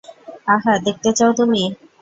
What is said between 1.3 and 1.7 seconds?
তুমি?